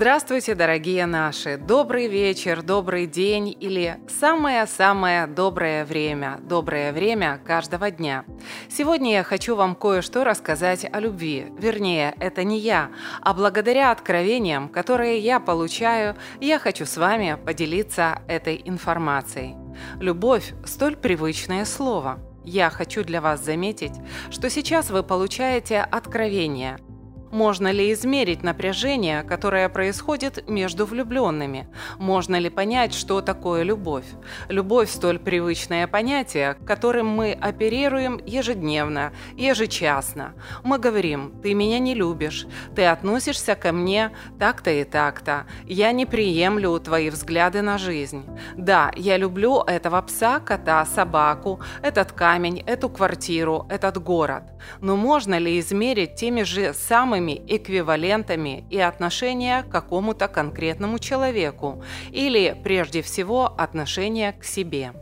[0.00, 1.58] Здравствуйте, дорогие наши!
[1.58, 8.24] Добрый вечер, добрый день или самое-самое доброе время, доброе время каждого дня.
[8.70, 11.48] Сегодня я хочу вам кое-что рассказать о любви.
[11.58, 12.88] Вернее, это не я,
[13.20, 19.54] а благодаря откровениям, которые я получаю, я хочу с вами поделиться этой информацией.
[20.00, 22.20] Любовь– столь привычное слово.
[22.42, 23.92] Я хочу для вас заметить,
[24.30, 26.78] что сейчас вы получаете откровение–
[27.30, 31.68] можно ли измерить напряжение, которое происходит между влюбленными?
[31.98, 34.04] Можно ли понять, что такое любовь?
[34.48, 40.34] Любовь– столь привычное понятие, которым мы оперируем ежедневно, ежечасно.
[40.64, 46.06] Мы говорим «ты меня не любишь», «ты относишься ко мне так-то и так-то», «я не
[46.06, 48.24] приемлю твои взгляды на жизнь».
[48.56, 54.42] Да, я люблю этого пса, кота, собаку, этот камень, эту квартиру, этот город.
[54.80, 61.82] Но можно ли измерить теми же самыми самыми эквивалентами и отношения к какому-то конкретному человеку
[62.10, 64.92] или, прежде всего, отношения к себе.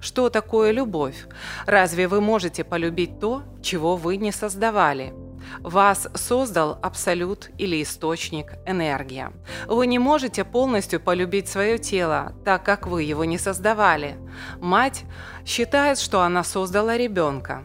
[0.00, 1.26] Что такое любовь?
[1.66, 5.12] Разве вы можете полюбить то, чего вы не создавали?
[5.60, 9.30] Вас создал абсолют или источник, энергия.
[9.66, 14.16] Вы не можете полностью полюбить свое тело, так как вы его не создавали.
[14.60, 15.04] Мать
[15.44, 17.64] считает, что она создала ребенка.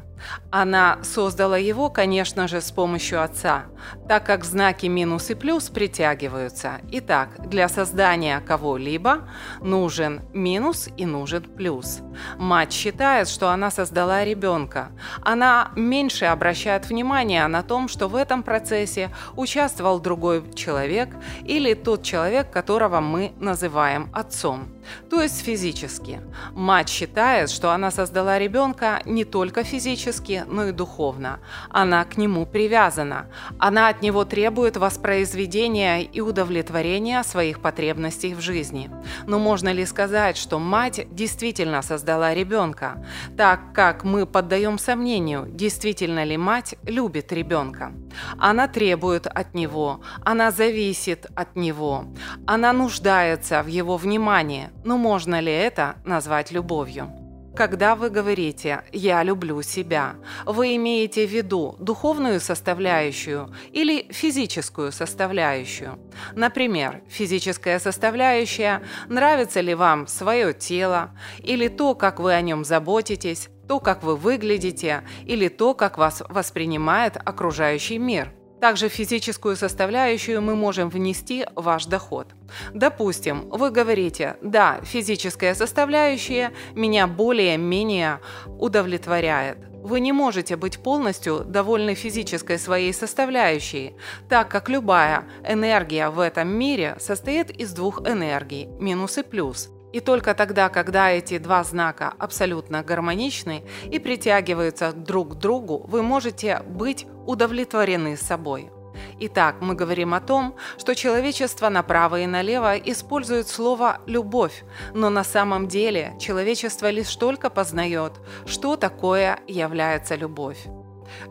[0.52, 3.66] Она создала его, конечно же, с помощью отца,
[4.08, 6.82] так как знаки минус и плюс притягиваются.
[6.92, 9.30] Итак, для создания кого-либо
[9.62, 12.00] нужен минус и нужен плюс.
[12.38, 14.90] Мать считает, что она создала ребенка.
[15.22, 21.10] Она меньше обращает внимание на том, что в этом процессе участвовал другой человек
[21.44, 24.68] или тот человек, которого мы называем отцом
[25.10, 26.22] то есть физически.
[26.54, 31.40] Мать считает, что она создала ребенка не только физически, но и духовно.
[31.70, 33.28] Она к нему привязана.
[33.58, 38.90] Она от него требует воспроизведения и удовлетворения своих потребностей в жизни.
[39.28, 43.04] Но можно ли сказать, что мать действительно создала ребенка,
[43.38, 47.94] так как мы поддаем сомнению, действительно ли мать любит ребенка?
[48.38, 52.06] Она требует от него, она зависит от него,
[52.46, 57.12] она нуждается в его внимании, но можно ли это назвать любовью?
[57.56, 66.00] Когда вы говорите «я люблю себя», вы имеете в виду духовную составляющую или физическую составляющую.
[66.36, 73.50] Например, физическая составляющая– нравится ли вам свое тело, или то, как вы о нем заботитесь,
[73.68, 80.56] то, как вы выглядите, или то, как вас воспринимает окружающий мир– также физическую составляющую мы
[80.56, 82.28] можем внести ваш доход.
[82.74, 89.58] Допустим, вы говорите, да, физическая составляющая меня более-менее удовлетворяет.
[89.82, 93.96] Вы не можете быть полностью довольны физической своей составляющей,
[94.28, 100.00] так как любая энергия в этом мире состоит из двух энергий– минус и плюс– и
[100.00, 106.62] только тогда, когда эти два знака абсолютно гармоничны и притягиваются друг к другу, вы можете
[106.68, 108.72] быть удовлетворены собой.
[109.20, 114.64] Итак, мы говорим о том, что человечество направо и налево использует слово «любовь»,
[114.94, 118.14] но на самом деле человечество лишь только познает,
[118.46, 120.68] что такое является любовь.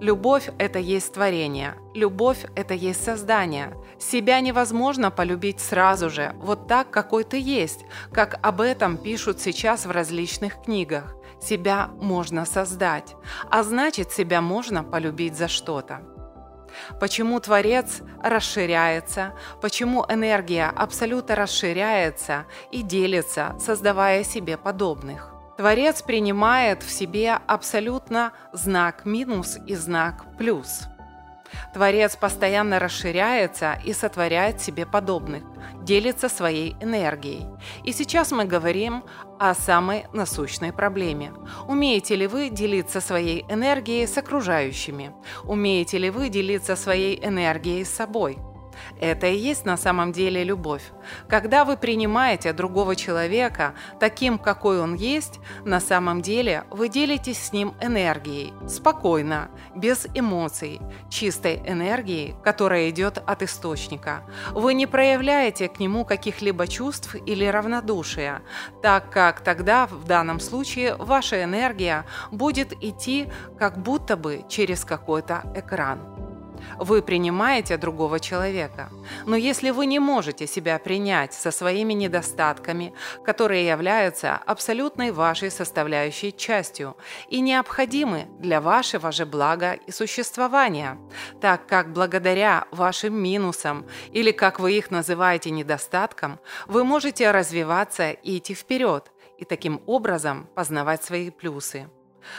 [0.00, 1.74] Любовь– это есть творение.
[1.94, 3.74] Любовь– это есть создание.
[3.98, 9.86] Себя невозможно полюбить сразу же, вот так, какой ты есть, как об этом пишут сейчас
[9.86, 11.14] в различных книгах.
[11.40, 13.14] Себя можно создать,
[13.50, 16.02] а значит, себя можно полюбить за что-то.
[17.00, 25.37] Почему Творец расширяется, почему энергия абсолютно расширяется и делится, создавая себе подобных.
[25.58, 30.82] Творец принимает в себе абсолютно знак минус и знак плюс.
[31.74, 35.42] Творец постоянно расширяется и сотворяет себе подобных,
[35.82, 37.44] делится своей энергией.
[37.82, 39.02] И сейчас мы говорим
[39.40, 41.32] о самой насущной проблеме.
[41.66, 45.12] Умеете ли вы делиться своей энергией с окружающими?
[45.42, 48.38] Умеете ли вы делиться своей энергией с собой?
[49.00, 50.82] Это и есть на самом деле любовь.
[51.28, 57.52] Когда вы принимаете другого человека таким, какой он есть, на самом деле вы делитесь с
[57.52, 60.80] ним энергией, спокойно, без эмоций,
[61.10, 64.22] чистой энергией, которая идет от источника.
[64.52, 68.42] Вы не проявляете к нему каких-либо чувств или равнодушия,
[68.82, 73.28] так как тогда в данном случае ваша энергия будет идти
[73.58, 76.27] как будто бы через какой-то экран.
[76.78, 78.90] Вы принимаете другого человека.
[79.26, 82.92] Но если вы не можете себя принять со своими недостатками,
[83.24, 86.96] которые являются абсолютной вашей составляющей частью
[87.28, 90.98] и необходимы для вашего же блага и существования,
[91.40, 98.38] так как благодаря вашим минусам или, как вы их называете, недостаткам, вы можете развиваться и
[98.38, 101.88] идти вперед, и таким образом познавать свои плюсы.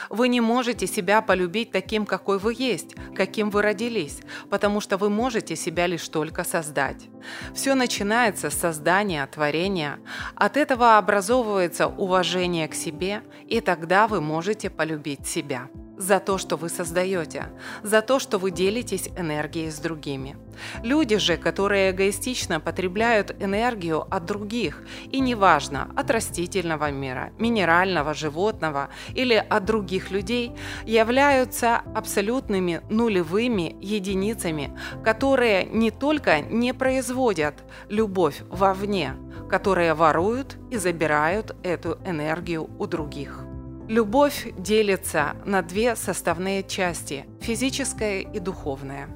[0.08, 5.10] Вы не можете себя полюбить таким, какой вы есть, каким вы родились, потому что вы
[5.10, 7.08] можете себя лишь только создать.
[7.54, 9.98] Все начинается с создания, творения.
[10.34, 15.68] От этого образовывается уважение к себе, и тогда вы можете полюбить себя
[16.00, 17.46] за то, что вы создаете,
[17.82, 20.36] за то, что вы делитесь энергией с другими.
[20.82, 24.82] Люди же, которые эгоистично потребляют энергию от других,
[25.12, 30.56] и неважно, от растительного мира, минерального, животного или от других людей,
[30.86, 37.54] являются абсолютными нулевыми единицами, которые не только не производят
[37.88, 39.14] любовь вовне,
[39.50, 43.49] которые воруют и забирают эту энергию у других.
[43.90, 49.08] Любовь делится на две составные части– физическая и духовная.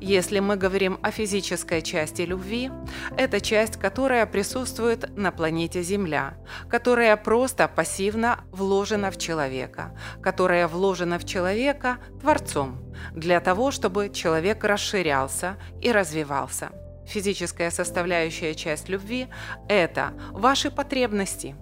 [0.00, 2.70] Если мы говорим о физической части любви,
[3.18, 6.38] это часть, которая присутствует на планете Земля,
[6.70, 14.64] которая просто пассивно вложена в человека, которая вложена в человека Творцом, для того, чтобы человек
[14.64, 16.70] расширялся и развивался.
[17.06, 19.28] Физическая составляющая часть любви–
[19.68, 21.54] это ваши потребности–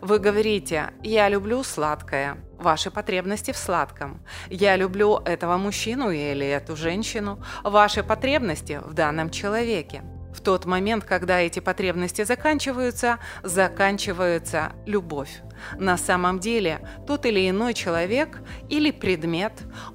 [0.00, 4.22] вы говорите «я люблю сладкое», ваши потребности в сладком.
[4.48, 10.02] «Я люблю этого мужчину или эту женщину», ваши потребности в данном человеке.
[10.32, 15.42] В тот момент, когда эти потребности заканчиваются, заканчивается любовь.
[15.78, 19.52] На самом деле, тот или иной человек или предмет,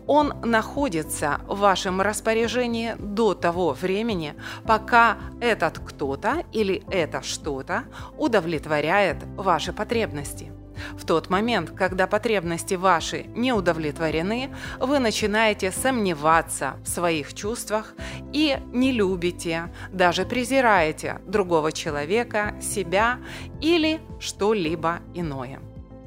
[0.07, 4.35] он находится в вашем распоряжении до того времени,
[4.65, 7.85] пока этот кто-то или это что-то
[8.17, 10.51] удовлетворяет ваши потребности.
[10.97, 14.49] В тот момент, когда потребности ваши не удовлетворены,
[14.79, 17.93] вы начинаете сомневаться в своих чувствах
[18.33, 23.19] и не любите, даже презираете другого человека, себя
[23.61, 25.59] или что-либо иное.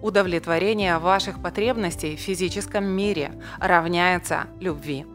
[0.02, 5.06] Удовлетворение ваших потребностей в физическом мире равняется любви.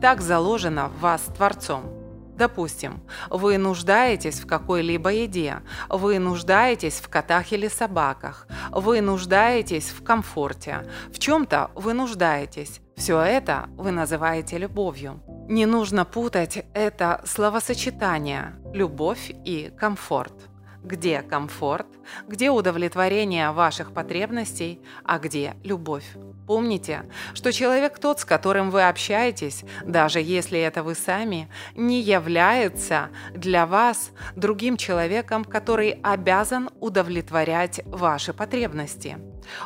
[0.00, 2.03] Так заложено в вас Творцом.
[2.36, 10.02] Допустим, вы нуждаетесь в какой-либо еде, вы нуждаетесь в котах или собаках, вы нуждаетесь в
[10.02, 12.80] комфорте, в чем-то вы нуждаетесь.
[12.96, 15.22] Все это вы называете любовью.
[15.48, 20.53] Не нужно путать это словосочетание «любовь» и «комфорт»
[20.84, 21.86] где комфорт,
[22.28, 26.04] где удовлетворение ваших потребностей, а где любовь.
[26.46, 33.08] Помните, что человек тот, с которым вы общаетесь, даже если это вы сами, не является
[33.34, 39.18] для вас другим человеком, который обязан удовлетворять ваши потребности.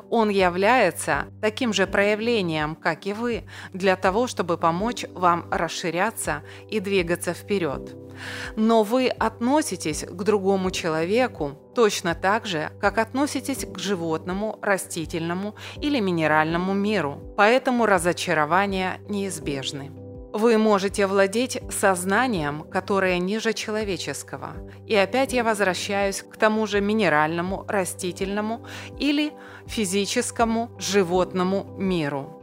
[0.08, 6.80] Он является таким же проявлением, как и вы, для того, чтобы помочь вам расширяться и
[6.80, 8.07] двигаться вперед
[8.56, 16.00] но вы относитесь к другому человеку точно так же, как относитесь к животному, растительному или
[16.00, 19.92] минеральному миру, поэтому разочарования неизбежны.
[20.32, 24.52] Вы можете владеть сознанием, которое ниже человеческого.
[24.86, 28.66] И опять я возвращаюсь к тому же минеральному, растительному
[28.98, 29.32] или
[29.66, 32.37] физическому животному миру.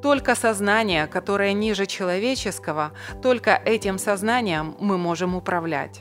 [0.00, 2.92] Только сознание, которое ниже человеческого,
[3.22, 6.00] только этим сознанием мы можем управлять.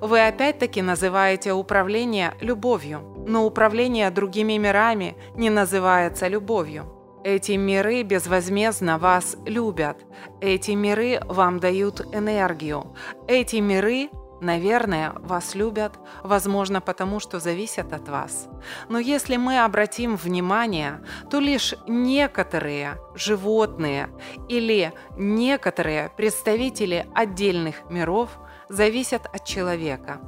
[0.00, 6.96] Вы опять-таки называете управление любовью, но управление другими мирами не называется любовью.
[7.22, 9.98] Эти миры безвозмездно вас любят.
[10.40, 12.94] Эти миры вам дают энергию.
[13.28, 14.08] Эти миры
[14.40, 18.48] Наверное, вас любят, возможно, потому что зависят от вас.
[18.88, 24.08] Но если мы обратим внимание, то лишь некоторые животные
[24.48, 28.30] или некоторые представители отдельных миров
[28.70, 30.20] зависят от человека.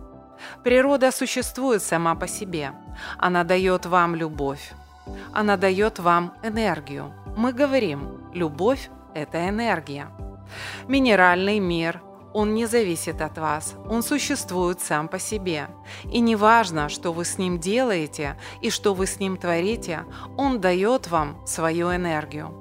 [0.63, 2.73] Природа существует сама по себе.
[3.19, 4.73] Она дает вам любовь.
[5.33, 7.13] Она дает вам энергию.
[7.37, 10.09] Мы говорим, любовь– это энергия.
[10.87, 12.03] Минеральный мир–
[12.35, 15.69] он не зависит от вас, он существует сам по себе.
[16.11, 20.05] И не важно, что вы с ним делаете и что вы с ним творите,
[20.37, 22.55] он дает вам свою энергию.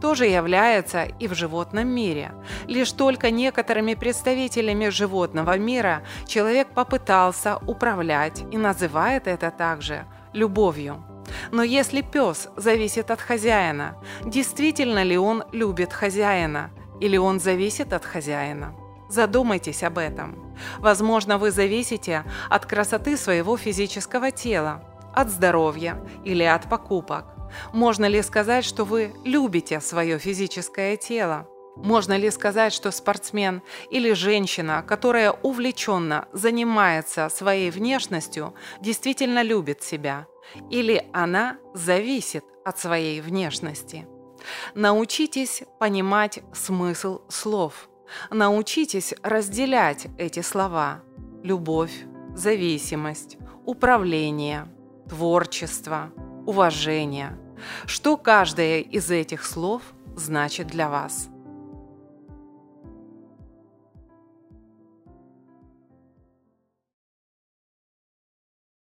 [0.00, 2.32] Тоже является и в животном мире.
[2.66, 11.04] Лишь только некоторыми представителями животного мира человек попытался управлять и называет это также любовью.
[11.50, 18.04] Но если пес зависит от хозяина, действительно ли он любит хозяина– или он зависит от
[18.04, 18.74] хозяина?
[19.08, 20.56] Задумайтесь об этом.
[20.78, 24.82] Возможно, вы зависите от красоты своего физического тела,
[25.14, 27.24] от здоровья или от покупок.
[27.72, 31.48] Можно ли сказать, что вы любите свое физическое тело?
[31.76, 40.26] Можно ли сказать, что спортсмен или женщина, которая увлеченно занимается своей внешностью, действительно любит себя?
[40.70, 44.06] Или она зависит от своей внешности?
[44.74, 47.88] Научитесь понимать смысл слов.
[48.30, 51.02] Научитесь разделять эти слова.
[51.42, 54.68] Любовь, зависимость, управление,
[55.08, 56.10] творчество,
[56.46, 57.38] уважение.
[57.86, 59.82] Что каждое из этих слов
[60.14, 61.28] значит для вас–